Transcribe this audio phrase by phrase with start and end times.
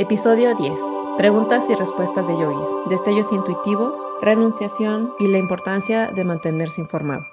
[0.00, 0.80] Episodio 10.
[1.18, 7.26] Preguntas y respuestas de yogis, destellos intuitivos, renunciación y la importancia de mantenerse informado.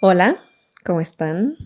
[0.00, 0.36] Hola,
[0.84, 1.56] ¿cómo están?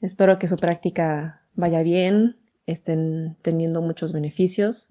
[0.00, 2.36] Espero que su práctica vaya bien,
[2.66, 4.86] estén teniendo muchos beneficios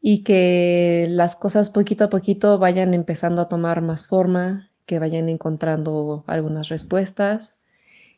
[0.00, 5.28] y que las cosas poquito a poquito vayan empezando a tomar más forma, que vayan
[5.28, 7.54] encontrando algunas respuestas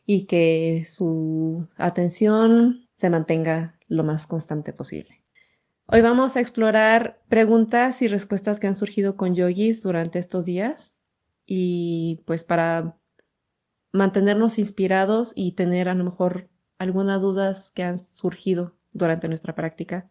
[0.05, 5.23] y que su atención se mantenga lo más constante posible.
[5.85, 10.95] Hoy vamos a explorar preguntas y respuestas que han surgido con yogis durante estos días
[11.45, 12.97] y pues para
[13.91, 20.09] mantenernos inspirados y tener a lo mejor algunas dudas que han surgido durante nuestra práctica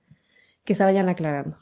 [0.64, 1.58] que se vayan aclarando.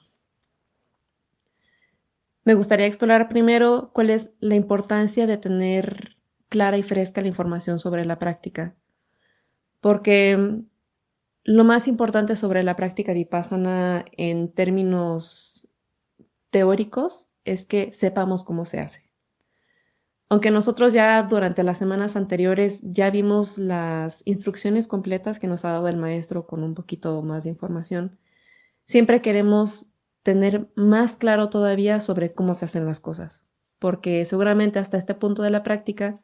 [2.44, 6.16] Me gustaría explorar primero cuál es la importancia de tener
[6.48, 8.74] clara y fresca la información sobre la práctica,
[9.80, 10.64] porque
[11.44, 15.68] lo más importante sobre la práctica vipassana en términos
[16.50, 19.10] teóricos es que sepamos cómo se hace.
[20.28, 25.72] Aunque nosotros ya durante las semanas anteriores ya vimos las instrucciones completas que nos ha
[25.72, 28.18] dado el maestro con un poquito más de información,
[28.84, 33.44] siempre queremos tener más claro todavía sobre cómo se hacen las cosas,
[33.80, 36.20] porque seguramente hasta este punto de la práctica,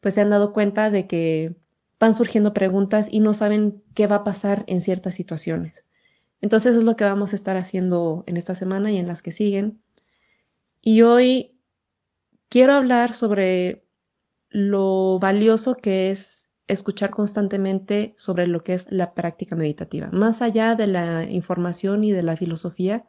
[0.00, 1.56] pues se han dado cuenta de que
[2.00, 5.84] van surgiendo preguntas y no saben qué va a pasar en ciertas situaciones.
[6.40, 9.30] Entonces es lo que vamos a estar haciendo en esta semana y en las que
[9.30, 9.82] siguen.
[10.80, 11.58] Y hoy
[12.48, 13.84] quiero hablar sobre
[14.48, 20.08] lo valioso que es escuchar constantemente sobre lo que es la práctica meditativa.
[20.10, 23.04] Más allá de la información y de la filosofía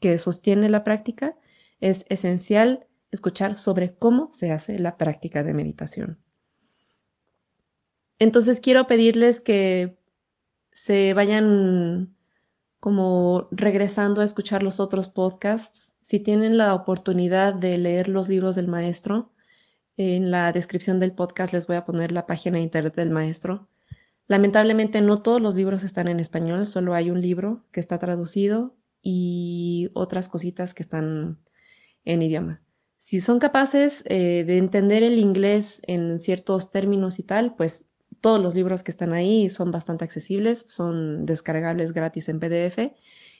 [0.00, 1.36] que sostiene la práctica,
[1.80, 6.18] es esencial escuchar sobre cómo se hace la práctica de meditación.
[8.20, 9.98] Entonces quiero pedirles que
[10.70, 12.14] se vayan
[12.78, 15.96] como regresando a escuchar los otros podcasts.
[16.02, 19.32] Si tienen la oportunidad de leer los libros del maestro,
[19.96, 23.68] en la descripción del podcast les voy a poner la página de internet del maestro.
[24.28, 28.76] Lamentablemente no todos los libros están en español, solo hay un libro que está traducido
[29.02, 31.38] y otras cositas que están
[32.04, 32.62] en idioma.
[32.96, 37.89] Si son capaces eh, de entender el inglés en ciertos términos y tal, pues
[38.20, 42.92] todos los libros que están ahí son bastante accesibles, son descargables gratis en PDF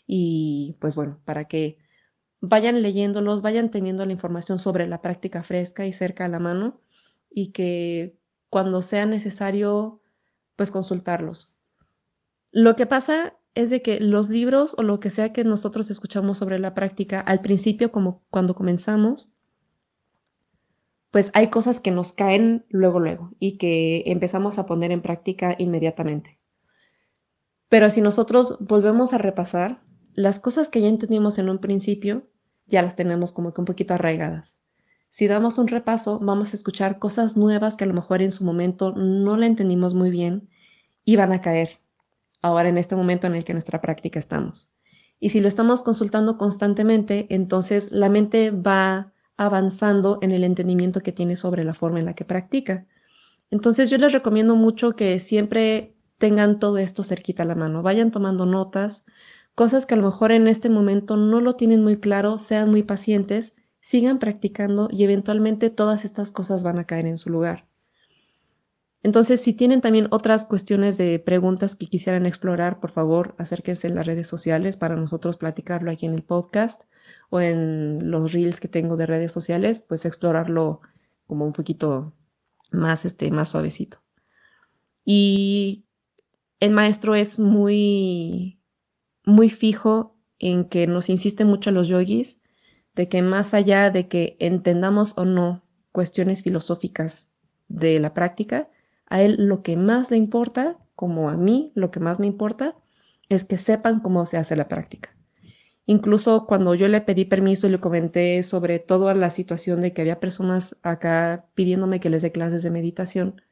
[0.07, 1.79] y pues bueno, para que
[2.41, 6.81] vayan leyéndolos, vayan teniendo la información sobre la práctica fresca y cerca a la mano
[7.31, 8.17] y que
[8.49, 10.01] cuando sea necesario,
[10.57, 11.53] pues consultarlos.
[12.51, 16.39] Lo que pasa es de que los libros o lo que sea que nosotros escuchamos
[16.39, 19.31] sobre la práctica al principio, como cuando comenzamos,
[21.10, 25.56] pues hay cosas que nos caen luego, luego y que empezamos a poner en práctica
[25.59, 26.38] inmediatamente.
[27.69, 29.82] Pero si nosotros volvemos a repasar,
[30.15, 32.28] las cosas que ya entendimos en un principio,
[32.66, 34.56] ya las tenemos como que un poquito arraigadas.
[35.09, 38.44] Si damos un repaso, vamos a escuchar cosas nuevas que a lo mejor en su
[38.44, 40.49] momento no la entendimos muy bien
[41.04, 41.81] y van a caer
[42.43, 44.72] ahora en este momento en el que nuestra práctica estamos.
[45.19, 51.12] Y si lo estamos consultando constantemente, entonces la mente va avanzando en el entendimiento que
[51.12, 52.87] tiene sobre la forma en la que practica.
[53.51, 58.11] Entonces yo les recomiendo mucho que siempre tengan todo esto cerquita a la mano, vayan
[58.11, 59.06] tomando notas,
[59.55, 62.83] cosas que a lo mejor en este momento no lo tienen muy claro, sean muy
[62.83, 67.69] pacientes, sigan practicando y eventualmente todas estas cosas van a caer en su lugar.
[69.03, 73.94] Entonces, si tienen también otras cuestiones de preguntas que quisieran explorar, por favor, acérquense en
[73.94, 76.83] las redes sociales para nosotros platicarlo aquí en el podcast
[77.31, 80.81] o en los reels que tengo de redes sociales, pues explorarlo
[81.27, 82.12] como un poquito
[82.71, 84.03] más, este, más suavecito.
[85.05, 85.87] Y
[86.61, 88.61] el maestro es muy,
[89.25, 92.41] muy fijo en que nos insiste mucho a los yogis
[92.94, 97.31] de que más allá de que entendamos o no cuestiones filosóficas
[97.69, 98.69] de la práctica,
[99.10, 102.75] a él lo que más le importa, como a mí lo que más me importa,
[103.28, 105.14] es que sepan cómo se hace la práctica.
[105.85, 110.02] Incluso cuando yo le pedí permiso y le comenté sobre toda la situación de que
[110.02, 113.43] había personas acá pidiéndome que les dé clases de meditación,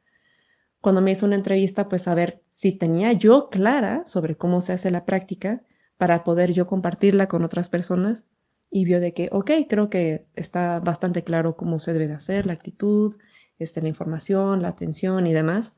[0.81, 4.73] cuando me hizo una entrevista, pues a ver si tenía yo clara sobre cómo se
[4.73, 5.61] hace la práctica
[5.97, 8.25] para poder yo compartirla con otras personas
[8.71, 12.45] y vio de que, ok, creo que está bastante claro cómo se debe de hacer,
[12.45, 13.15] la actitud,
[13.59, 15.73] este, la información, la atención y demás,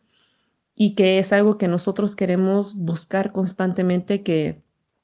[0.75, 4.63] y que es algo que nosotros queremos buscar constantemente, que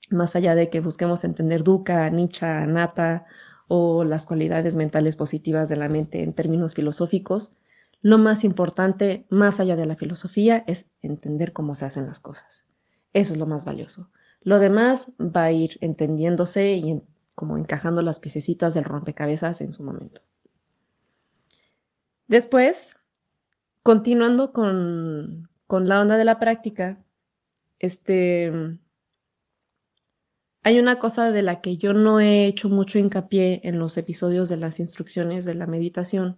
[0.10, 3.26] más allá de que busquemos entender dukkha, nicha, nata
[3.68, 7.58] o las cualidades mentales positivas de la mente en términos filosóficos,
[8.02, 12.64] lo más importante, más allá de la filosofía, es entender cómo se hacen las cosas.
[13.14, 14.10] Eso es lo más valioso.
[14.42, 17.04] Lo demás va a ir entendiéndose y
[17.36, 20.22] como encajando las piececitas del rompecabezas en su momento.
[22.28, 22.98] Después,
[23.84, 27.04] continuando con, con la onda de la práctica,
[27.80, 28.52] este,
[30.64, 34.50] hay una cosa de la que yo no he hecho mucho hincapié en los episodios
[34.50, 36.38] de las instrucciones de la meditación,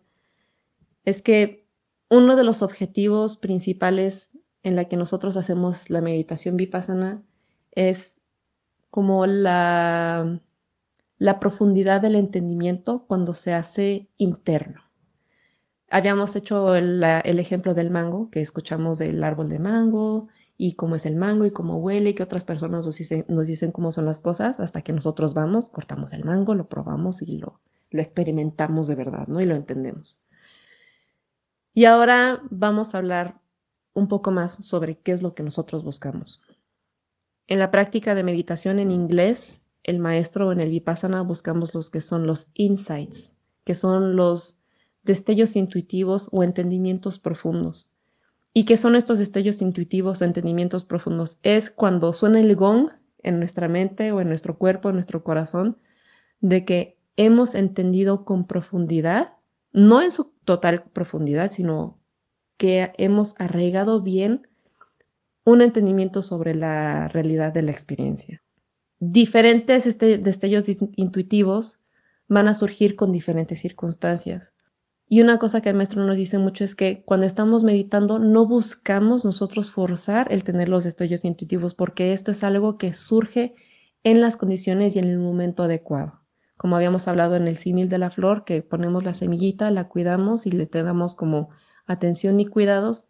[1.04, 1.68] es que
[2.10, 4.32] uno de los objetivos principales
[4.62, 7.24] en la que nosotros hacemos la meditación vipassana
[7.72, 8.22] es
[8.92, 10.40] como la,
[11.18, 14.89] la profundidad del entendimiento cuando se hace interno.
[15.90, 17.04] Habíamos hecho el,
[17.40, 21.52] ejemplo del mango, que escuchamos del árbol de mango y cómo es el mango y
[21.52, 24.82] cómo huele y que otras personas nos dicen, nos dicen cómo son las cosas hasta
[24.82, 27.60] que nosotros vamos, cortamos el mango, lo probamos y lo,
[27.90, 29.42] lo experimentamos de verdad, ¿no?
[29.42, 30.20] Y lo entendemos.
[31.74, 33.40] Y ahora vamos a hablar
[33.94, 36.42] un poco más sobre qué es lo que nosotros buscamos.
[37.48, 42.02] En la práctica de meditación en inglés, el maestro en el vipassana buscamos los que
[42.02, 43.32] son los insights,
[43.64, 44.59] que son los
[45.10, 47.90] destellos intuitivos o entendimientos profundos.
[48.54, 51.40] ¿Y qué son estos destellos intuitivos o entendimientos profundos?
[51.42, 52.92] Es cuando suena el gong
[53.24, 55.78] en nuestra mente o en nuestro cuerpo, en nuestro corazón,
[56.42, 59.34] de que hemos entendido con profundidad,
[59.74, 61.98] no en su total profundidad, sino
[62.58, 64.48] que hemos arraigado bien
[65.44, 68.44] un entendimiento sobre la realidad de la experiencia.
[69.00, 70.66] Diferentes este, destellos
[70.96, 71.80] intuitivos
[72.28, 74.54] van a surgir con diferentes circunstancias.
[75.12, 78.46] Y una cosa que el maestro nos dice mucho es que cuando estamos meditando no
[78.46, 83.56] buscamos nosotros forzar el tener los destellos intuitivos porque esto es algo que surge
[84.04, 86.22] en las condiciones y en el momento adecuado.
[86.58, 90.46] Como habíamos hablado en el símil de la flor, que ponemos la semillita, la cuidamos
[90.46, 91.50] y le tenemos como
[91.88, 93.06] atención y cuidados.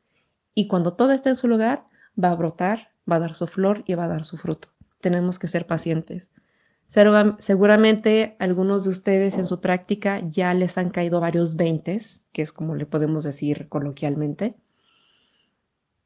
[0.56, 1.84] Y cuando todo está en su lugar,
[2.22, 4.70] va a brotar, va a dar su flor y va a dar su fruto.
[5.02, 6.32] Tenemos que ser pacientes.
[6.90, 12.52] Seguramente algunos de ustedes en su práctica ya les han caído varios veintes, que es
[12.52, 14.56] como le podemos decir coloquialmente.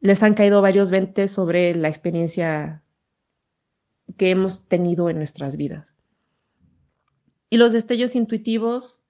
[0.02, 2.84] Les han caído varios veintes sobre la experiencia
[4.18, 5.96] que hemos tenido en nuestras vidas.
[7.50, 9.06] Y los destellos intuitivos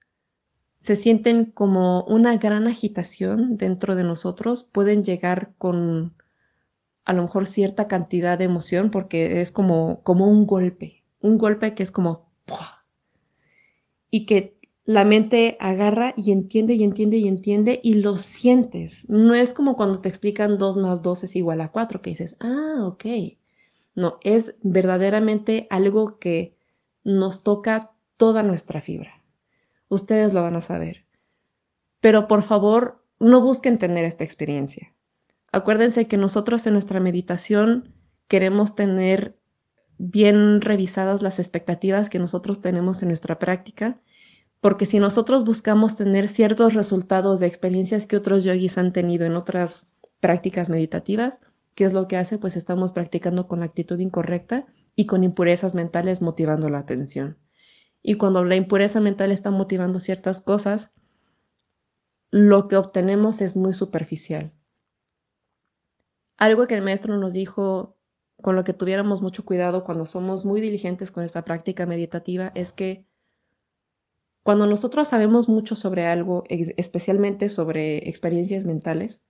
[0.78, 6.14] se sienten como una gran agitación dentro de nosotros, pueden llegar con
[7.04, 11.74] a lo mejor cierta cantidad de emoción porque es como, como un golpe, un golpe
[11.74, 12.30] que es como
[14.10, 19.08] y que la mente agarra y entiende y entiende y entiende y lo sientes.
[19.08, 22.36] No es como cuando te explican 2 más 2 es igual a 4 que dices,
[22.40, 23.06] ah, ok.
[23.94, 26.58] No, es verdaderamente algo que
[27.04, 29.24] nos toca toda nuestra fibra.
[29.88, 31.06] Ustedes lo van a saber.
[32.00, 34.92] Pero por favor, no busquen tener esta experiencia.
[35.50, 37.94] Acuérdense que nosotros en nuestra meditación
[38.28, 39.38] queremos tener
[39.98, 44.00] bien revisadas las expectativas que nosotros tenemos en nuestra práctica,
[44.60, 49.36] porque si nosotros buscamos tener ciertos resultados de experiencias que otros yogis han tenido en
[49.36, 51.40] otras prácticas meditativas,
[51.74, 52.38] ¿qué es lo que hace?
[52.38, 57.36] Pues estamos practicando con la actitud incorrecta y con impurezas mentales motivando la atención.
[58.02, 60.92] Y cuando la impureza mental está motivando ciertas cosas,
[62.30, 64.52] lo que obtenemos es muy superficial.
[66.36, 67.96] Algo que el maestro nos dijo
[68.40, 72.72] con lo que tuviéramos mucho cuidado cuando somos muy diligentes con esta práctica meditativa es
[72.72, 73.06] que
[74.42, 79.24] cuando nosotros sabemos mucho sobre algo, especialmente sobre experiencias mentales,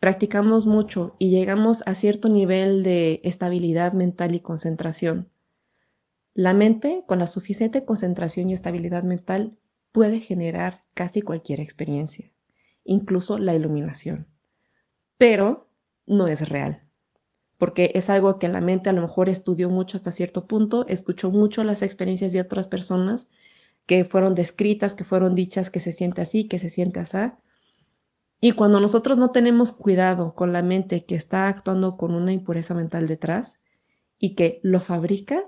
[0.00, 5.28] practicamos mucho y llegamos a cierto nivel de estabilidad mental y concentración.
[6.32, 9.58] La mente, con la suficiente concentración y estabilidad mental,
[9.92, 12.32] puede generar casi cualquier experiencia,
[12.84, 14.26] incluso la iluminación.
[15.18, 15.68] Pero
[16.06, 16.81] no es real,
[17.62, 21.30] porque es algo que la mente a lo mejor estudió mucho hasta cierto punto, escuchó
[21.30, 23.28] mucho las experiencias de otras personas
[23.86, 27.18] que fueron descritas, que fueron dichas, que se siente así, que se siente así.
[28.40, 32.74] Y cuando nosotros no tenemos cuidado con la mente que está actuando con una impureza
[32.74, 33.60] mental detrás
[34.18, 35.44] y que lo fabrica,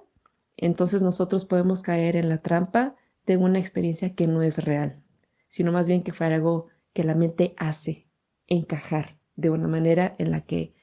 [0.57, 2.95] entonces nosotros podemos caer en la trampa
[3.27, 5.03] de una experiencia que no es real,
[5.49, 8.07] sino más bien que fue algo que la mente hace
[8.47, 10.75] encajar de una manera en la que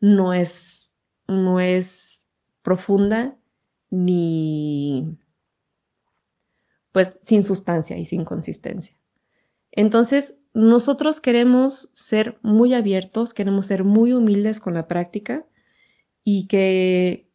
[0.00, 0.94] no es,
[1.26, 2.28] no es
[2.62, 3.36] profunda
[3.90, 5.18] ni
[6.92, 8.96] pues sin sustancia y sin consistencia.
[9.70, 15.46] Entonces, nosotros queremos ser muy abiertos, queremos ser muy humildes con la práctica
[16.24, 17.30] y que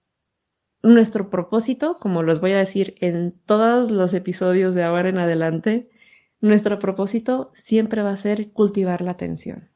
[0.82, 5.90] nuestro propósito, como los voy a decir en todos los episodios de ahora en adelante,
[6.42, 9.73] nuestro propósito siempre va a ser cultivar la atención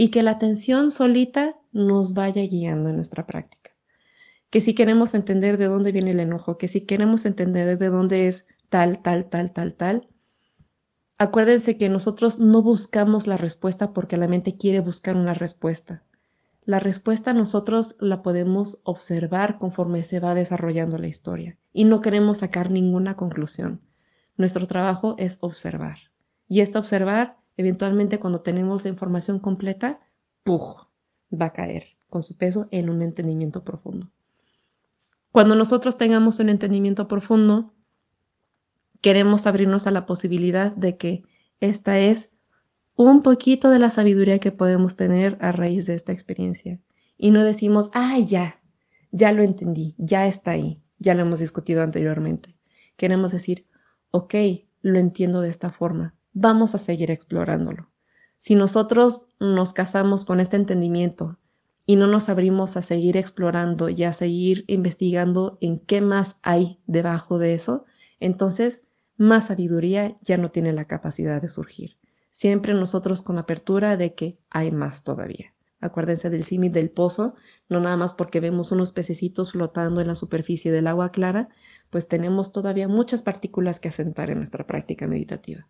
[0.00, 3.72] y que la atención solita nos vaya guiando en nuestra práctica.
[4.48, 8.26] que si queremos entender de dónde viene el enojo, que si queremos entender de dónde
[8.26, 10.08] es tal, tal, tal, tal, tal,
[11.18, 16.02] acuérdense que nosotros no buscamos la respuesta porque la mente quiere buscar una respuesta.
[16.64, 22.38] La respuesta nosotros la podemos observar conforme se va desarrollando la historia y no queremos
[22.38, 23.82] sacar ninguna conclusión.
[24.38, 25.98] Nuestro trabajo es observar.
[26.48, 30.00] Y este observar, eventualmente cuando tenemos la información completa,
[30.44, 30.88] ¡puj!
[31.30, 34.10] va a caer con su peso en un entendimiento profundo.
[35.30, 37.72] Cuando nosotros tengamos un entendimiento profundo,
[39.00, 41.22] queremos abrirnos a la posibilidad de que
[41.60, 42.30] esta es
[42.96, 46.80] un poquito de la sabiduría que podemos tener a raíz de esta experiencia.
[47.16, 48.56] Y no decimos, ah, ya,
[49.12, 52.56] ya lo entendí, ya está ahí, ya lo hemos discutido anteriormente.
[52.96, 53.66] Queremos decir,
[54.10, 54.34] ok,
[54.80, 57.90] lo entiendo de esta forma, vamos a seguir explorándolo.
[58.38, 61.38] Si nosotros nos casamos con este entendimiento
[61.86, 66.78] y no nos abrimos a seguir explorando y a seguir investigando en qué más hay
[66.86, 67.84] debajo de eso,
[68.18, 68.82] entonces
[69.16, 71.98] más sabiduría ya no tiene la capacidad de surgir.
[72.30, 75.52] Siempre nosotros con apertura de que hay más todavía.
[75.80, 77.34] Acuérdense del símil del pozo,
[77.68, 81.48] no nada más porque vemos unos pececitos flotando en la superficie del agua clara,
[81.90, 85.66] pues tenemos todavía muchas partículas que asentar en nuestra práctica meditativa.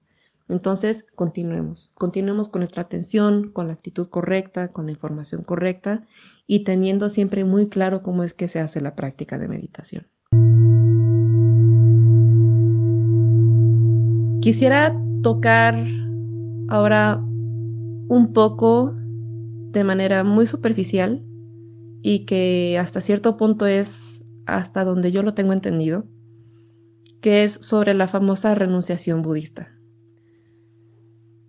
[0.51, 6.03] Entonces, continuemos, continuemos con nuestra atención, con la actitud correcta, con la información correcta
[6.49, 10.09] y teniendo siempre muy claro cómo es que se hace la práctica de meditación.
[14.43, 15.87] Quisiera tocar
[16.69, 21.25] ahora un poco de manera muy superficial
[22.03, 26.07] y que hasta cierto punto es hasta donde yo lo tengo entendido,
[27.21, 29.80] que es sobre la famosa renunciación budista.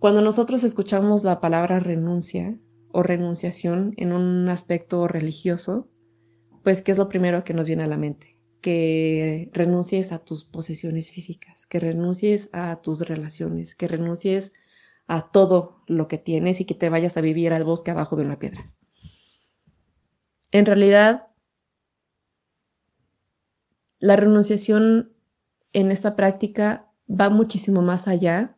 [0.01, 2.58] Cuando nosotros escuchamos la palabra renuncia
[2.91, 5.91] o renunciación en un aspecto religioso,
[6.63, 8.39] pues ¿qué es lo primero que nos viene a la mente?
[8.62, 14.53] Que renuncies a tus posesiones físicas, que renuncies a tus relaciones, que renuncies
[15.05, 18.24] a todo lo que tienes y que te vayas a vivir al bosque abajo de
[18.24, 18.74] una piedra.
[20.51, 21.27] En realidad,
[24.00, 25.13] la renunciación
[25.74, 28.58] en esta práctica va muchísimo más allá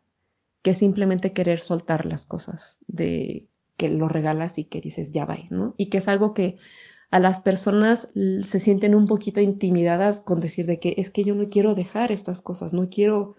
[0.63, 5.38] que simplemente querer soltar las cosas, de que lo regalas y que dices ya va,
[5.50, 5.75] ¿no?
[5.77, 6.58] Y que es algo que
[7.12, 8.10] a las personas
[8.43, 12.12] se sienten un poquito intimidadas con decir de que es que yo no quiero dejar
[12.12, 13.36] estas cosas, no quiero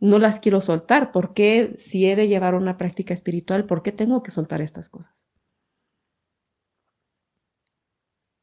[0.00, 1.12] no las quiero soltar.
[1.12, 4.88] ¿Por qué si he de llevar una práctica espiritual, por qué tengo que soltar estas
[4.88, 5.14] cosas?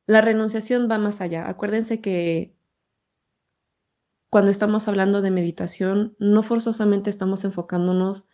[0.07, 1.47] La renunciación va más allá.
[1.49, 2.55] Acuérdense que
[4.31, 8.27] cuando estamos hablando de meditación, no forzosamente estamos enfocándonos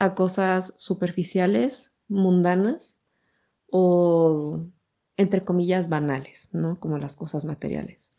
[0.00, 2.98] a cosas superficiales, mundanas
[3.70, 4.66] o,
[5.16, 6.80] entre comillas, banales, ¿no?
[6.80, 8.10] Como las cosas materiales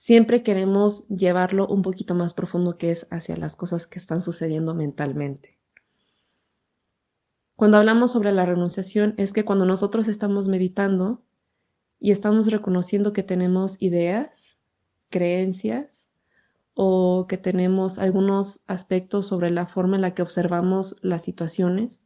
[0.00, 4.74] siempre queremos llevarlo un poquito más profundo que es hacia las cosas que están sucediendo
[4.74, 5.58] mentalmente.
[7.54, 11.22] Cuando hablamos sobre la renunciación es que cuando nosotros estamos meditando
[11.98, 14.58] y estamos reconociendo que tenemos ideas,
[15.10, 16.09] creencias
[16.82, 22.00] o que tenemos algunos aspectos sobre la forma en la que observamos las situaciones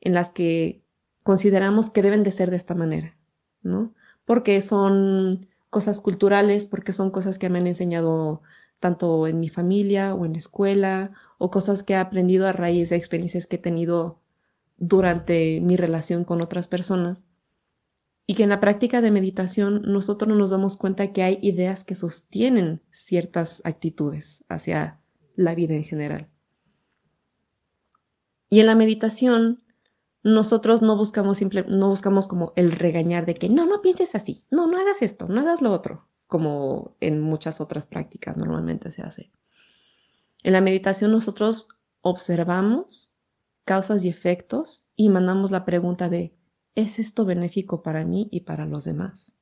[0.00, 0.82] en las que
[1.22, 3.16] consideramos que deben de ser de esta manera,
[3.62, 3.94] ¿no?
[4.24, 8.42] Porque son cosas culturales, porque son cosas que me han enseñado
[8.80, 12.90] tanto en mi familia o en la escuela, o cosas que he aprendido a raíz
[12.90, 14.18] de experiencias que he tenido
[14.76, 17.22] durante mi relación con otras personas.
[18.30, 21.82] Y que en la práctica de meditación nosotros no nos damos cuenta que hay ideas
[21.82, 25.00] que sostienen ciertas actitudes hacia
[25.34, 26.28] la vida en general.
[28.48, 29.64] Y en la meditación
[30.22, 34.44] nosotros no buscamos simple, no buscamos como el regañar de que no, no pienses así,
[34.48, 39.02] no, no hagas esto, no hagas lo otro, como en muchas otras prácticas normalmente se
[39.02, 39.32] hace.
[40.44, 41.66] En la meditación nosotros
[42.00, 43.12] observamos
[43.64, 46.38] causas y efectos y mandamos la pregunta de
[46.74, 49.32] ¿es esto benéfico para mí y para los demás?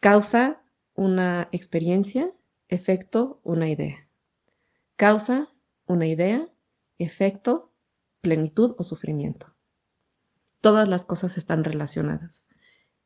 [0.00, 0.62] Causa
[0.94, 2.32] una experiencia,
[2.68, 4.08] efecto una idea.
[4.96, 5.48] Causa
[5.86, 6.48] una idea,
[6.98, 7.72] efecto
[8.20, 9.54] plenitud o sufrimiento.
[10.60, 12.44] Todas las cosas están relacionadas.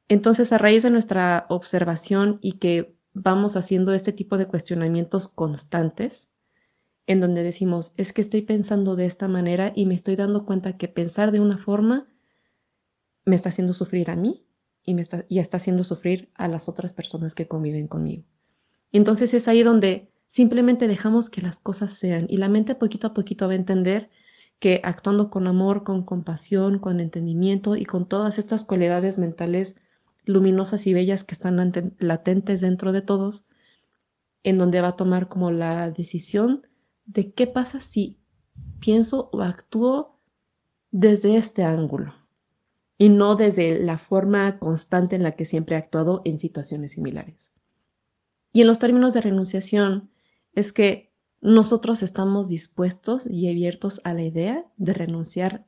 [0.09, 6.31] Entonces, a raíz de nuestra observación y que vamos haciendo este tipo de cuestionamientos constantes,
[7.07, 10.77] en donde decimos, es que estoy pensando de esta manera y me estoy dando cuenta
[10.77, 12.09] que pensar de una forma
[13.25, 14.45] me está haciendo sufrir a mí
[14.83, 18.25] y, me está, y está haciendo sufrir a las otras personas que conviven conmigo.
[18.93, 23.14] Entonces es ahí donde simplemente dejamos que las cosas sean y la mente poquito a
[23.14, 24.11] poquito va a entender
[24.59, 29.76] que actuando con amor, con compasión, con entendimiento y con todas estas cualidades mentales
[30.25, 33.47] luminosas y bellas que están latentes dentro de todos,
[34.43, 36.66] en donde va a tomar como la decisión
[37.04, 38.19] de qué pasa si
[38.81, 40.19] pienso o actúo
[40.90, 42.24] desde este ángulo
[42.97, 47.53] y no desde la forma constante en la que siempre he actuado en situaciones similares.
[48.53, 50.11] Y en los términos de renunciación
[50.53, 55.67] es que nosotros estamos dispuestos y abiertos a la idea de renunciar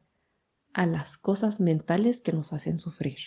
[0.73, 3.19] a las cosas mentales que nos hacen sufrir.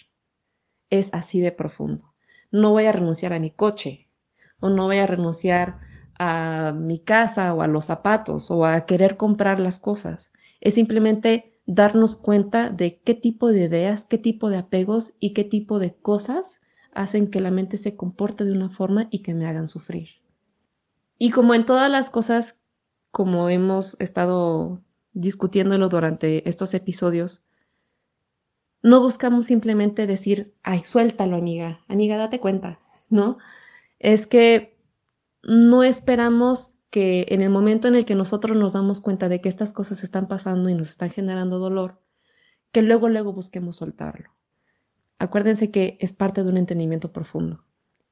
[0.89, 2.13] Es así de profundo.
[2.51, 4.07] No voy a renunciar a mi coche
[4.59, 5.79] o no voy a renunciar
[6.17, 10.31] a mi casa o a los zapatos o a querer comprar las cosas.
[10.59, 15.43] Es simplemente darnos cuenta de qué tipo de ideas, qué tipo de apegos y qué
[15.43, 16.61] tipo de cosas
[16.93, 20.09] hacen que la mente se comporte de una forma y que me hagan sufrir.
[21.19, 22.57] Y como en todas las cosas,
[23.11, 24.81] como hemos estado
[25.13, 27.43] discutiéndolo durante estos episodios,
[28.81, 32.79] no buscamos simplemente decir, ay, suéltalo, amiga, amiga, date cuenta,
[33.11, 33.37] ¿no?
[33.99, 34.75] Es que
[35.43, 39.49] no esperamos que en el momento en el que nosotros nos damos cuenta de que
[39.49, 42.01] estas cosas están pasando y nos están generando dolor,
[42.71, 44.31] que luego, luego busquemos soltarlo.
[45.19, 47.65] Acuérdense que es parte de un entendimiento profundo,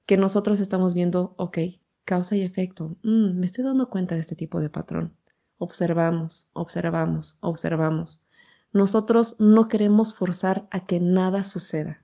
[0.06, 1.58] que nosotros estamos viendo, ok,
[2.06, 5.16] causa y efecto, mm, me estoy dando cuenta de este tipo de patrón.
[5.58, 8.26] Observamos, observamos, observamos.
[8.74, 12.04] Nosotros no queremos forzar a que nada suceda.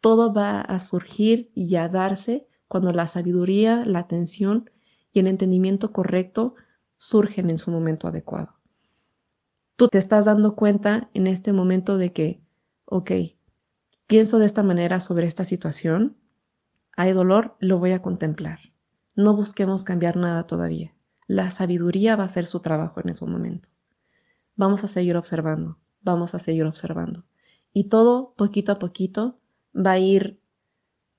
[0.00, 4.70] Todo va a surgir y a darse cuando la sabiduría, la atención
[5.14, 6.56] y el entendimiento correcto
[6.96, 8.60] surgen en su momento adecuado.
[9.76, 12.42] Tú te estás dando cuenta en este momento de que,
[12.84, 13.12] ok,
[14.06, 16.16] pienso de esta manera sobre esta situación,
[16.96, 18.58] hay dolor, lo voy a contemplar.
[19.16, 20.94] No busquemos cambiar nada todavía.
[21.26, 23.68] La sabiduría va a hacer su trabajo en ese momento.
[24.56, 27.24] Vamos a seguir observando, vamos a seguir observando.
[27.72, 29.38] Y todo, poquito a poquito,
[29.74, 30.40] va a ir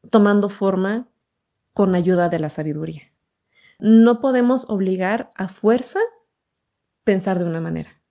[0.09, 1.07] tomando forma
[1.73, 3.14] con ayuda de la sabiduría.
[3.79, 5.99] No podemos obligar a fuerza
[7.03, 8.01] pensar de una manera.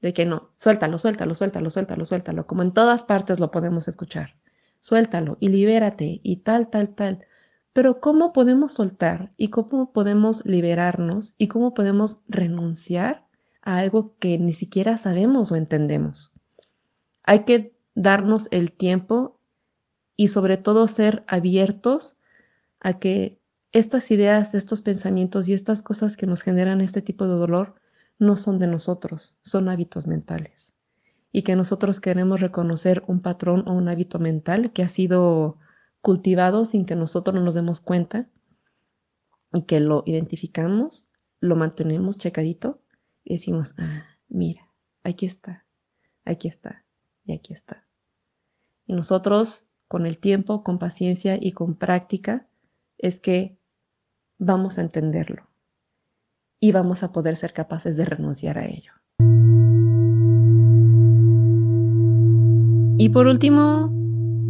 [0.00, 4.36] De que no, suéltalo, suéltalo, suéltalo, suéltalo, suéltalo, como en todas partes lo podemos escuchar.
[4.80, 7.24] Suéltalo y libérate y tal, tal, tal.
[7.72, 13.26] Pero ¿cómo podemos soltar y cómo podemos liberarnos y cómo podemos renunciar
[13.62, 16.32] a algo que ni siquiera sabemos o entendemos?
[17.22, 19.38] Hay que darnos el tiempo
[20.16, 22.18] y sobre todo ser abiertos
[22.80, 23.41] a que
[23.72, 27.74] estas ideas, estos pensamientos y estas cosas que nos generan este tipo de dolor
[28.18, 30.74] no son de nosotros, son hábitos mentales.
[31.32, 35.58] Y que nosotros queremos reconocer un patrón o un hábito mental que ha sido
[36.02, 38.28] cultivado sin que nosotros no nos demos cuenta
[39.54, 41.08] y que lo identificamos,
[41.40, 42.82] lo mantenemos checadito
[43.24, 44.68] y decimos, ah, mira,
[45.02, 45.64] aquí está,
[46.26, 46.84] aquí está
[47.24, 47.86] y aquí está.
[48.84, 52.46] Y nosotros, con el tiempo, con paciencia y con práctica,
[52.98, 53.56] es que
[54.44, 55.48] vamos a entenderlo
[56.60, 58.92] y vamos a poder ser capaces de renunciar a ello.
[62.98, 63.92] Y por último,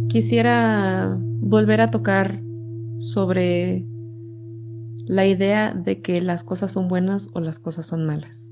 [0.09, 2.41] quisiera volver a tocar
[2.97, 3.85] sobre
[5.05, 8.51] la idea de que las cosas son buenas o las cosas son malas.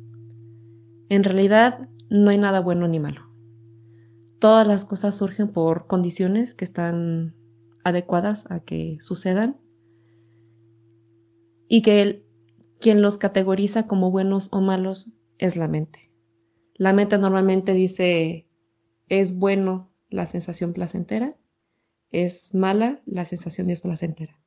[1.10, 3.22] En realidad, no hay nada bueno ni malo.
[4.40, 7.36] Todas las cosas surgen por condiciones que están
[7.84, 9.58] adecuadas a que sucedan
[11.74, 12.22] y que
[12.82, 16.12] quien los categoriza como buenos o malos es la mente.
[16.74, 18.50] La mente normalmente dice,
[19.08, 21.38] es bueno la sensación placentera,
[22.10, 24.38] es mala la sensación desplacentera.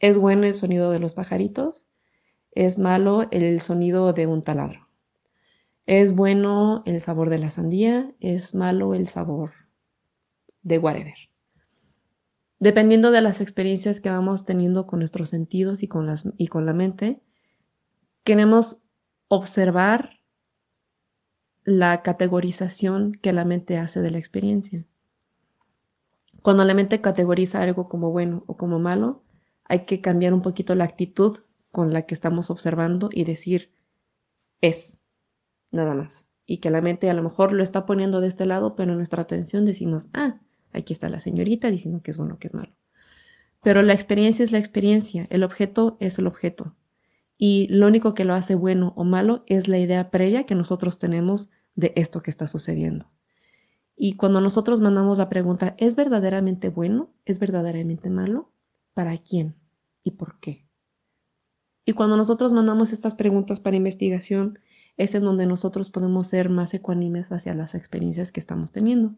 [0.00, 1.86] Es bueno el sonido de los pajaritos,
[2.50, 4.88] es malo el sonido de un taladro.
[5.86, 9.52] Es bueno el sabor de la sandía, es malo el sabor
[10.60, 11.14] de whatever
[12.64, 16.64] dependiendo de las experiencias que vamos teniendo con nuestros sentidos y con, las, y con
[16.64, 17.20] la mente,
[18.22, 18.84] queremos
[19.28, 20.18] observar
[21.62, 24.86] la categorización que la mente hace de la experiencia.
[26.40, 29.22] Cuando la mente categoriza algo como bueno o como malo,
[29.64, 33.74] hay que cambiar un poquito la actitud con la que estamos observando y decir
[34.62, 35.00] es,
[35.70, 36.30] nada más.
[36.46, 38.96] Y que la mente a lo mejor lo está poniendo de este lado, pero en
[38.96, 40.40] nuestra atención decimos, ah,
[40.74, 42.72] Aquí está la señorita diciendo que es bueno, que es malo.
[43.62, 46.74] Pero la experiencia es la experiencia, el objeto es el objeto.
[47.38, 50.98] Y lo único que lo hace bueno o malo es la idea previa que nosotros
[50.98, 53.10] tenemos de esto que está sucediendo.
[53.96, 57.10] Y cuando nosotros mandamos la pregunta, ¿es verdaderamente bueno?
[57.24, 58.50] ¿Es verdaderamente malo?
[58.92, 59.54] ¿Para quién?
[60.02, 60.66] ¿Y por qué?
[61.86, 64.58] Y cuando nosotros mandamos estas preguntas para investigación,
[64.96, 69.14] es en donde nosotros podemos ser más ecuánimes hacia las experiencias que estamos teniendo.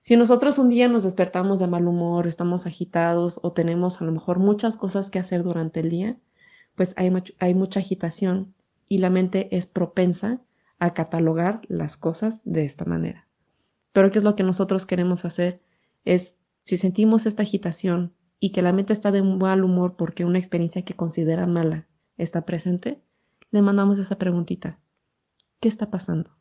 [0.00, 4.12] Si nosotros un día nos despertamos de mal humor, estamos agitados o tenemos a lo
[4.12, 6.18] mejor muchas cosas que hacer durante el día,
[6.74, 8.54] pues hay, mucha agitación
[8.88, 10.40] y la mente es propensa
[10.78, 13.28] a catalogar las cosas de esta manera.
[13.92, 15.60] Pero ¿qué es lo que nosotros queremos hacer?
[16.06, 20.38] Es, si sentimos esta agitación y que la mente está de mal humor porque una
[20.38, 21.86] experiencia que considera mala
[22.16, 23.02] está presente,
[23.50, 24.78] le mandamos esa preguntita.
[25.60, 26.39] ¿Qué está pasando?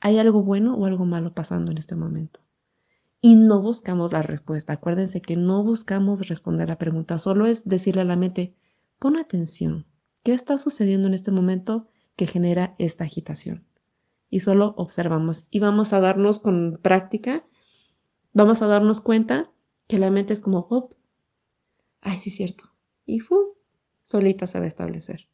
[0.00, 2.40] ¿Hay algo bueno o algo malo pasando en este momento?
[3.20, 4.72] Y no buscamos la respuesta.
[4.72, 8.54] Acuérdense que no buscamos responder la pregunta, solo es decirle a la mente,
[8.98, 9.86] pon atención,
[10.22, 11.86] ¿qué está sucediendo en este momento
[12.16, 13.66] que genera esta agitación?
[14.30, 17.44] Y solo observamos y vamos a darnos con práctica,
[18.32, 19.50] vamos a darnos cuenta
[19.86, 20.94] que la mente es como, hop,
[22.00, 22.64] ay, sí es cierto,
[23.04, 23.54] y fu,
[24.02, 25.28] solita se va a establecer.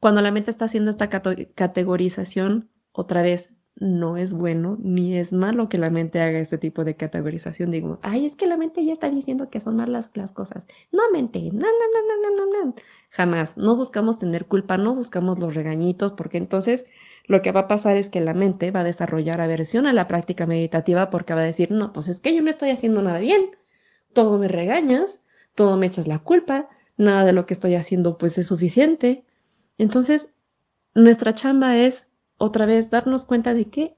[0.00, 5.68] Cuando la mente está haciendo esta categorización, otra vez, no es bueno ni es malo
[5.68, 7.70] que la mente haga este tipo de categorización.
[7.70, 10.66] Digo, ay, es que la mente ya está diciendo que son malas las cosas.
[10.92, 12.74] No, mente, no, no, no, no, no, no.
[13.10, 13.58] Jamás.
[13.58, 16.86] No buscamos tener culpa, no buscamos los regañitos, porque entonces
[17.26, 20.08] lo que va a pasar es que la mente va a desarrollar aversión a la
[20.08, 23.18] práctica meditativa porque va a decir, no, pues es que yo no estoy haciendo nada
[23.18, 23.50] bien.
[24.14, 25.20] Todo me regañas,
[25.54, 29.26] todo me echas la culpa, nada de lo que estoy haciendo pues es suficiente.
[29.76, 30.34] Entonces,
[30.94, 33.96] nuestra chamba es otra vez darnos cuenta de que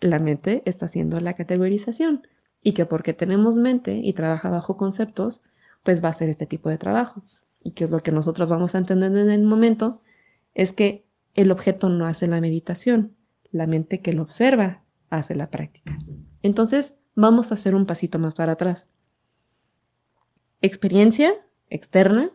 [0.00, 2.26] la mente está haciendo la categorización
[2.62, 5.42] y que porque tenemos mente y trabaja bajo conceptos,
[5.82, 7.22] pues va a hacer este tipo de trabajo.
[7.62, 10.00] Y que es lo que nosotros vamos a entender en el momento,
[10.54, 13.14] es que el objeto no hace la meditación,
[13.50, 15.98] la mente que lo observa hace la práctica.
[16.42, 18.88] Entonces, vamos a hacer un pasito más para atrás.
[20.60, 21.32] Experiencia
[21.68, 22.30] externa,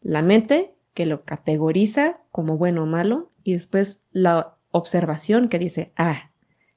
[0.00, 5.92] la mente que lo categoriza como bueno o malo y después la observación que dice,
[5.96, 6.30] ah,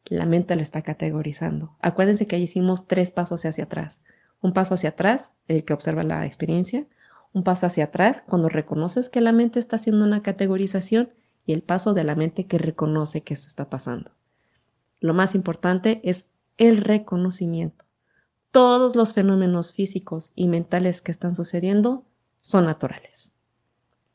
[0.06, 1.76] la mente lo está categorizando.
[1.82, 4.02] Acuérdense que ahí hicimos tres pasos hacia atrás.
[4.42, 6.86] Un paso hacia atrás, el que observa la experiencia,
[7.34, 11.10] un paso hacia atrás cuando reconoces que la mente está haciendo una categorización
[11.46, 14.12] y el paso de la mente que reconoce que esto está pasando.
[15.00, 16.26] Lo más importante es
[16.58, 17.86] el reconocimiento.
[18.52, 22.06] Todos los fenómenos físicos y mentales que están sucediendo
[22.42, 23.34] son naturales.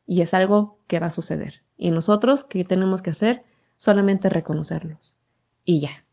[0.06, 1.61] Y es algo que va a suceder.
[1.82, 3.42] Y nosotros, ¿qué tenemos que hacer?
[3.76, 5.18] Solamente reconocerlos.
[5.64, 6.04] Y ya.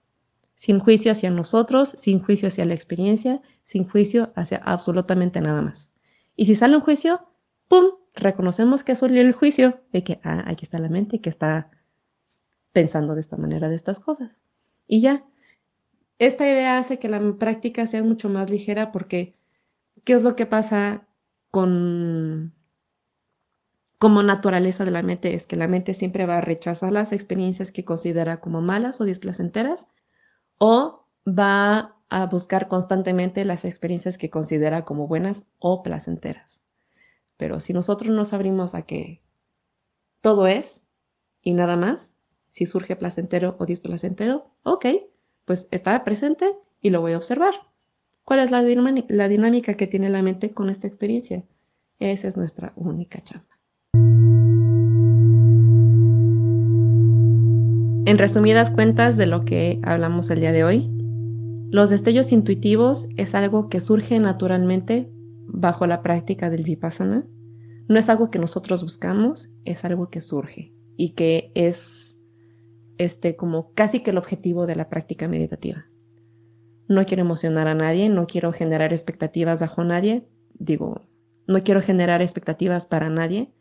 [0.55, 5.91] Sin juicio hacia nosotros, sin juicio hacia la experiencia, sin juicio hacia absolutamente nada más.
[6.35, 7.21] Y si sale un juicio,
[7.67, 7.85] ¡pum!
[8.15, 11.69] Reconocemos que salió el juicio de que, ah, aquí está la mente que está
[12.73, 14.31] pensando de esta manera de estas cosas.
[14.87, 15.23] Y ya.
[16.17, 19.35] Esta idea hace que la práctica sea mucho más ligera porque,
[20.03, 21.05] ¿qué es lo que pasa
[21.51, 22.55] con
[23.99, 27.73] como naturaleza de la mente es que la mente siempre va a rechazar las experiencias
[27.73, 29.87] que considera como malas o displacenteras
[30.57, 36.61] o va a buscar constantemente las experiencias que considera como buenas o placenteras.
[37.35, 39.21] Pero si nosotros nos abrimos a que
[40.21, 40.87] todo es
[41.41, 42.13] y nada más,
[42.51, 44.85] si surge placentero o displacentero, ok,
[45.43, 47.53] pues está presente y lo voy a observar.
[48.23, 51.43] ¿Cuál es la, la dinámica que tiene la mente con esta experiencia?
[51.99, 53.58] Esa es nuestra única chamba.
[58.09, 60.89] En resumidas cuentas de lo que hablamos el día de hoy,
[61.69, 65.11] los destellos intuitivos es algo que surge naturalmente
[65.45, 67.27] bajo la práctica del vipassana.
[67.87, 72.17] No es algo que nosotros buscamos, es algo que surge y que es
[72.97, 75.85] este como casi que el objetivo de la práctica meditativa.
[76.87, 81.03] No quiero emocionar a nadie, no quiero generar expectativas bajo nadie, digo,
[81.45, 83.53] no quiero generar expectativas para nadie,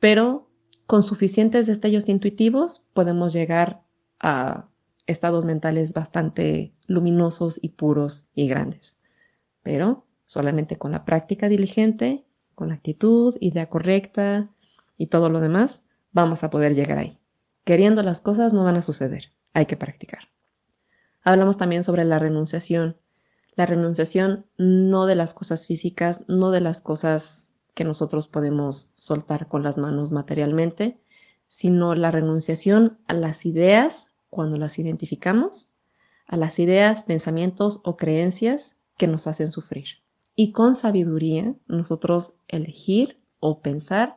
[0.00, 0.50] pero
[0.86, 3.83] con suficientes destellos intuitivos podemos llegar
[4.24, 4.70] a
[5.06, 8.96] estados mentales bastante luminosos y puros y grandes.
[9.62, 14.48] Pero solamente con la práctica diligente, con la actitud, idea correcta
[14.96, 15.82] y todo lo demás,
[16.12, 17.18] vamos a poder llegar ahí.
[17.64, 20.28] Queriendo las cosas no van a suceder, hay que practicar.
[21.22, 22.96] Hablamos también sobre la renunciación.
[23.56, 29.48] La renunciación no de las cosas físicas, no de las cosas que nosotros podemos soltar
[29.48, 30.98] con las manos materialmente,
[31.46, 35.76] sino la renunciación a las ideas cuando las identificamos
[36.26, 39.86] a las ideas, pensamientos o creencias que nos hacen sufrir.
[40.34, 44.16] Y con sabiduría nosotros elegir o pensar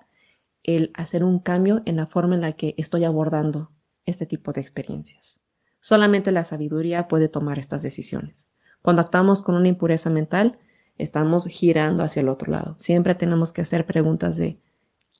[0.63, 3.69] el hacer un cambio en la forma en la que estoy abordando
[4.07, 5.39] este tipo de experiencias.
[5.81, 8.49] Solamente la sabiduría puede tomar estas decisiones.
[8.81, 10.57] Cuando actuamos con una impureza mental,
[10.97, 12.75] estamos girando hacia el otro lado.
[12.79, 14.59] Siempre tenemos que hacer preguntas de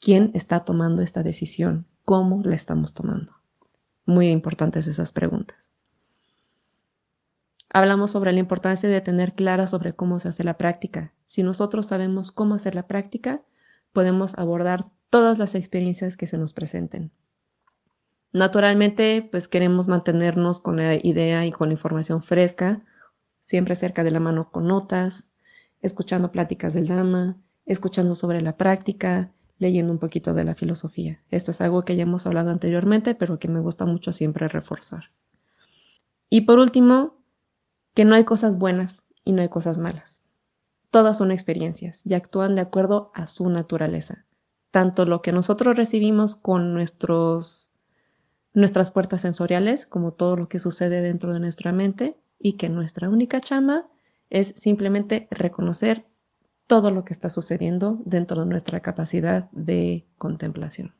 [0.01, 3.33] quién está tomando esta decisión, cómo la estamos tomando.
[4.07, 5.69] Muy importantes esas preguntas.
[7.69, 11.13] Hablamos sobre la importancia de tener clara sobre cómo se hace la práctica.
[11.25, 13.41] Si nosotros sabemos cómo hacer la práctica,
[13.91, 17.11] podemos abordar todas las experiencias que se nos presenten.
[18.31, 22.85] Naturalmente, pues queremos mantenernos con la idea y con la información fresca,
[23.41, 25.27] siempre cerca de la mano con notas,
[25.81, 31.21] escuchando pláticas del Dhamma, escuchando sobre la práctica, leyendo un poquito de la filosofía.
[31.29, 35.05] Esto es algo que ya hemos hablado anteriormente, pero que me gusta mucho siempre reforzar.
[36.29, 37.15] Y por último,
[37.93, 40.27] que no hay cosas buenas y no hay cosas malas.
[40.91, 44.25] Todas son experiencias y actúan de acuerdo a su naturaleza.
[44.71, 47.71] Tanto lo que nosotros recibimos con nuestros,
[48.53, 53.09] nuestras puertas sensoriales, como todo lo que sucede dentro de nuestra mente, y que nuestra
[53.09, 53.87] única chamba
[54.29, 56.05] es simplemente reconocer
[56.67, 60.93] todo lo que está sucediendo dentro de nuestra capacidad de contemplación.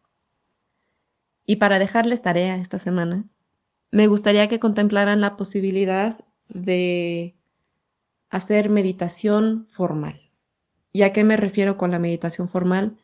[1.46, 3.26] Y para dejarles tarea esta semana,
[3.92, 7.36] me gustaría que contemplaran la posibilidad de
[8.30, 10.22] hacer meditación formal.
[10.92, 12.98] ¿Y a qué me refiero con la meditación formal?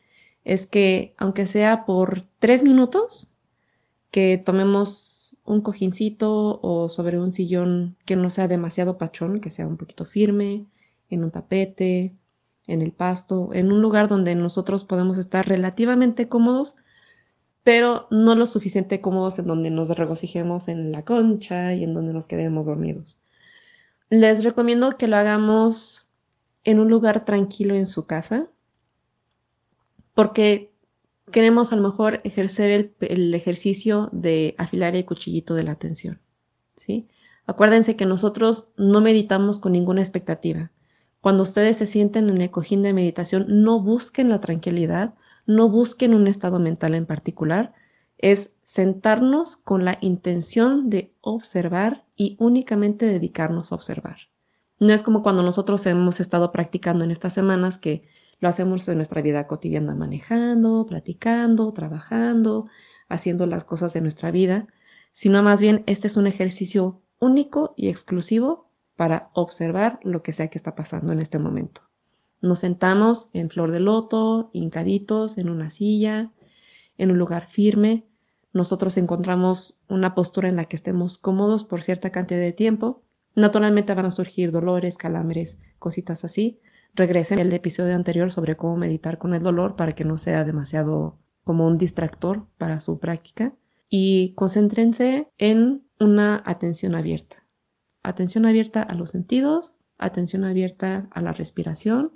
[0.44, 3.28] Es que aunque sea por tres minutos,
[4.10, 9.66] que tomemos un cojincito o sobre un sillón que no sea demasiado pachón, que sea
[9.66, 10.66] un poquito firme,
[11.10, 12.14] en un tapete,
[12.66, 16.76] en el pasto, en un lugar donde nosotros podemos estar relativamente cómodos,
[17.62, 22.12] pero no lo suficiente cómodos en donde nos regocijemos en la concha y en donde
[22.12, 23.18] nos quedemos dormidos.
[24.10, 26.06] Les recomiendo que lo hagamos
[26.62, 28.48] en un lugar tranquilo en su casa,
[30.14, 30.72] porque
[31.32, 36.20] queremos a lo mejor ejercer el, el ejercicio de afilar el cuchillito de la atención.
[36.76, 37.08] ¿sí?
[37.46, 40.70] Acuérdense que nosotros no meditamos con ninguna expectativa.
[41.24, 45.14] Cuando ustedes se sienten en el cojín de meditación, no busquen la tranquilidad,
[45.46, 47.72] no busquen un estado mental en particular,
[48.18, 54.18] es sentarnos con la intención de observar y únicamente dedicarnos a observar.
[54.78, 58.06] No es como cuando nosotros hemos estado practicando en estas semanas que
[58.38, 62.66] lo hacemos en nuestra vida cotidiana, manejando, platicando, trabajando,
[63.08, 64.66] haciendo las cosas de nuestra vida,
[65.12, 70.48] sino más bien este es un ejercicio único y exclusivo para observar lo que sea
[70.48, 71.82] que está pasando en este momento.
[72.40, 76.30] Nos sentamos en flor de loto, hincaditos, en una silla,
[76.98, 78.04] en un lugar firme.
[78.52, 83.02] Nosotros encontramos una postura en la que estemos cómodos por cierta cantidad de tiempo.
[83.34, 86.60] Naturalmente van a surgir dolores, calambres, cositas así.
[86.94, 91.18] Regresen al episodio anterior sobre cómo meditar con el dolor para que no sea demasiado
[91.42, 93.54] como un distractor para su práctica.
[93.88, 97.43] Y concéntrense en una atención abierta
[98.04, 102.12] atención abierta a los sentidos, atención abierta a la respiración.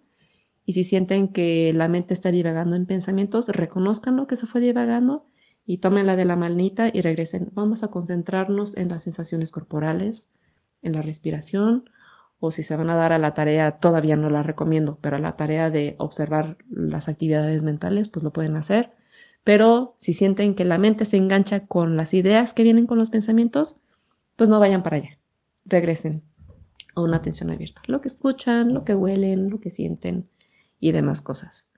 [0.64, 4.60] Y si sienten que la mente está divagando en pensamientos, reconozcan lo que se fue
[4.60, 5.26] divagando
[5.64, 7.50] y tómenla de la manita y regresen.
[7.54, 10.30] Vamos a concentrarnos en las sensaciones corporales,
[10.82, 11.90] en la respiración,
[12.38, 15.20] o si se van a dar a la tarea, todavía no la recomiendo, pero a
[15.20, 18.92] la tarea de observar las actividades mentales, pues lo pueden hacer.
[19.42, 23.10] Pero si sienten que la mente se engancha con las ideas que vienen con los
[23.10, 23.80] pensamientos,
[24.36, 25.17] pues no vayan para allá
[25.68, 26.22] regresen
[26.94, 27.82] a una atención abierta.
[27.86, 30.28] Lo que escuchan, lo que huelen, lo que sienten
[30.80, 31.68] y demás cosas.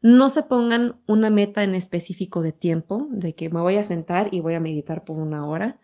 [0.00, 4.34] No se pongan una meta en específico de tiempo, de que me voy a sentar
[4.34, 5.78] y voy a meditar por una hora,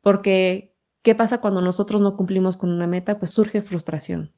[0.00, 3.18] porque ¿qué pasa cuando nosotros no cumplimos con una meta?
[3.18, 4.32] Pues surge frustración.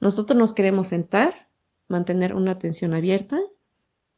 [0.00, 1.48] Nosotros nos queremos sentar,
[1.88, 3.40] mantener una atención abierta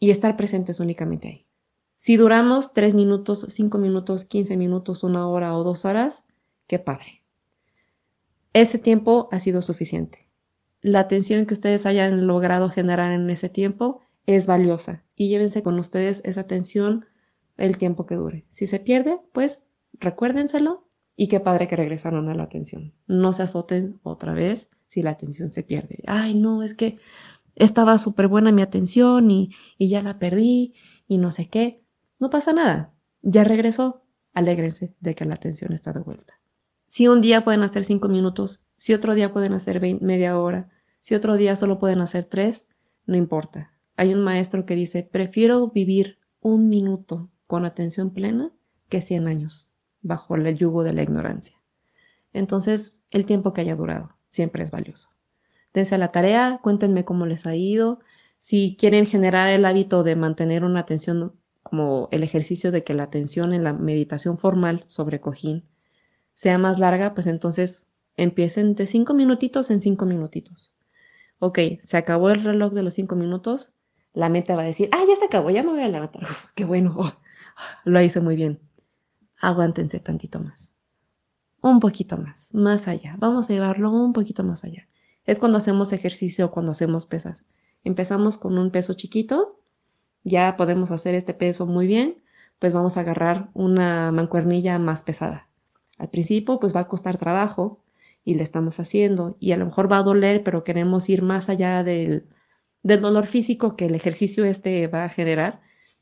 [0.00, 1.46] y estar presentes únicamente ahí.
[1.94, 6.24] Si duramos tres minutos, cinco minutos, quince minutos, una hora o dos horas,
[6.66, 7.19] qué padre
[8.52, 10.28] ese tiempo ha sido suficiente.
[10.80, 15.78] La atención que ustedes hayan logrado generar en ese tiempo es valiosa y llévense con
[15.78, 17.06] ustedes esa atención
[17.56, 18.46] el tiempo que dure.
[18.50, 22.94] Si se pierde, pues recuérdenselo y qué padre que regresaron a la atención.
[23.06, 26.02] No se azoten otra vez si la atención se pierde.
[26.06, 26.98] Ay, no, es que
[27.54, 30.74] estaba súper buena mi atención y, y ya la perdí
[31.06, 31.84] y no sé qué.
[32.18, 32.94] No pasa nada.
[33.22, 34.02] Ya regresó.
[34.32, 36.39] Alégrense de que la atención está de vuelta.
[36.90, 41.14] Si un día pueden hacer cinco minutos, si otro día pueden hacer media hora, si
[41.14, 42.66] otro día solo pueden hacer tres,
[43.06, 43.70] no importa.
[43.94, 48.50] Hay un maestro que dice, prefiero vivir un minuto con atención plena
[48.88, 49.68] que cien años
[50.02, 51.54] bajo el yugo de la ignorancia.
[52.32, 55.10] Entonces, el tiempo que haya durado siempre es valioso.
[55.72, 58.00] Dense a la tarea, cuéntenme cómo les ha ido.
[58.36, 63.04] Si quieren generar el hábito de mantener una atención como el ejercicio de que la
[63.04, 65.69] atención en la meditación formal sobre cojín
[66.40, 70.74] sea más larga, pues entonces empiecen de cinco minutitos en cinco minutitos.
[71.38, 73.74] Ok, se acabó el reloj de los cinco minutos,
[74.14, 76.22] la mente va a decir, ah, ya se acabó, ya me voy a levantar.
[76.54, 76.96] Qué bueno,
[77.84, 78.58] lo hice muy bien.
[79.38, 80.72] Aguántense tantito más.
[81.60, 83.16] un poquito más, más allá.
[83.18, 84.88] Vamos a llevarlo un poquito más allá.
[85.26, 87.44] Es cuando hacemos ejercicio, cuando hacemos pesas.
[87.84, 89.60] Empezamos con un peso chiquito,
[90.24, 92.24] ya podemos hacer este peso muy bien,
[92.58, 95.49] pues vamos a agarrar una mancuernilla más pesada.
[96.00, 97.84] Al principio, pues va a costar trabajo
[98.24, 101.50] y le estamos haciendo y a lo mejor va a doler, pero queremos ir más
[101.50, 102.26] allá del,
[102.82, 105.60] del dolor físico que el ejercicio este va a generar.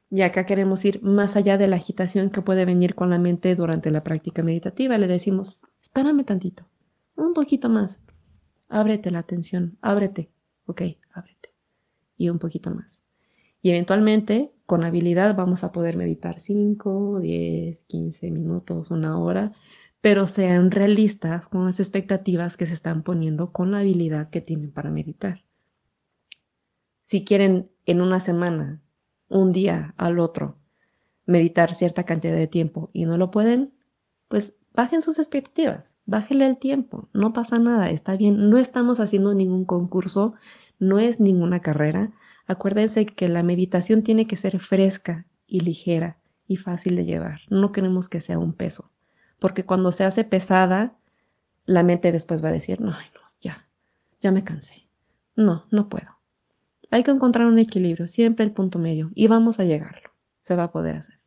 [0.09, 3.57] Y acá queremos ir más allá de la agitación que puede venir con la mente
[3.57, 4.97] durante la práctica meditativa.
[4.97, 6.65] Le decimos, espérame tantito,
[7.17, 8.01] un poquito más.
[8.69, 10.31] Ábrete la atención, ábrete.
[10.67, 10.83] Ok,
[11.13, 11.51] ábrete.
[12.17, 13.03] Y un poquito más.
[13.63, 19.53] Y eventualmente, con habilidad, vamos a poder meditar 5, 10, 15 minutos, una hora,
[20.01, 24.71] pero sean realistas con las expectativas que se están poniendo con la habilidad que tienen
[24.71, 25.45] para meditar.
[27.03, 28.81] Si quieren en una semana,
[29.29, 30.57] un día al otro,
[31.27, 33.73] meditar cierta cantidad de tiempo y no lo pueden,
[34.29, 39.35] pues bajen sus expectativas, bájenle el tiempo, no pasa nada, está bien, no estamos haciendo
[39.35, 40.35] ningún concurso,
[40.79, 42.13] no es ninguna carrera.
[42.47, 47.73] Acuérdense que la meditación tiene que ser fresca y ligera y fácil de llevar, no
[47.73, 48.91] queremos que sea un peso
[49.39, 50.97] porque cuando se hace pesada,
[51.65, 52.97] la mente después va a decir, no, no,
[53.41, 53.69] ya,
[54.21, 54.89] ya me cansé.
[55.37, 56.19] No, no puedo.
[56.91, 60.11] Hay que encontrar un equilibrio, siempre el punto medio, y vamos a llegarlo.
[60.41, 61.19] Se va a poder hacer.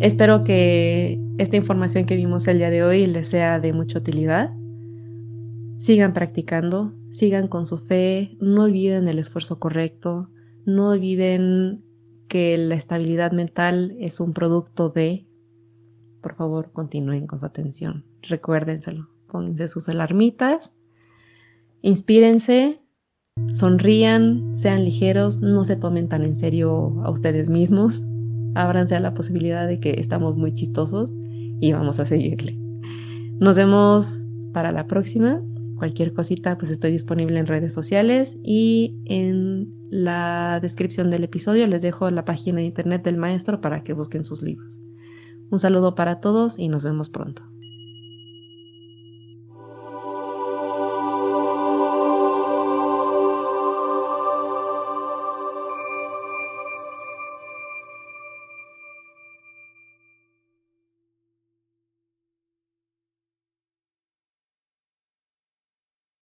[0.00, 4.50] Espero que esta información que vimos el día de hoy les sea de mucha utilidad.
[5.78, 10.30] Sigan practicando, sigan con su fe, no olviden el esfuerzo correcto,
[10.64, 11.84] no olviden
[12.30, 15.26] que la estabilidad mental es un producto de,
[16.22, 18.06] por favor, continúen con su atención.
[18.22, 19.08] Recuérdenselo.
[19.26, 20.72] Pónganse sus alarmitas.
[21.82, 22.80] Inspírense,
[23.52, 28.00] sonrían, sean ligeros, no se tomen tan en serio a ustedes mismos.
[28.54, 31.12] Ábranse a la posibilidad de que estamos muy chistosos
[31.60, 32.56] y vamos a seguirle.
[33.40, 35.42] Nos vemos para la próxima.
[35.80, 41.80] Cualquier cosita, pues estoy disponible en redes sociales y en la descripción del episodio les
[41.80, 44.82] dejo la página de internet del maestro para que busquen sus libros.
[45.48, 47.44] Un saludo para todos y nos vemos pronto.